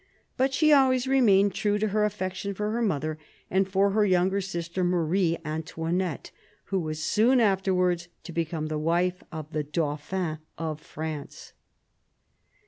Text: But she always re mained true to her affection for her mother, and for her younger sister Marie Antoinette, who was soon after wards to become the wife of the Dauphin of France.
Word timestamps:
But 0.35 0.51
she 0.51 0.73
always 0.73 1.05
re 1.05 1.19
mained 1.19 1.53
true 1.53 1.77
to 1.77 1.89
her 1.89 2.05
affection 2.05 2.55
for 2.55 2.71
her 2.71 2.81
mother, 2.81 3.19
and 3.51 3.67
for 3.69 3.91
her 3.91 4.03
younger 4.03 4.41
sister 4.41 4.83
Marie 4.83 5.37
Antoinette, 5.45 6.31
who 6.63 6.79
was 6.79 7.03
soon 7.03 7.39
after 7.39 7.71
wards 7.75 8.07
to 8.23 8.31
become 8.31 8.65
the 8.65 8.79
wife 8.79 9.21
of 9.31 9.51
the 9.53 9.61
Dauphin 9.63 10.39
of 10.57 10.81
France. 10.81 11.53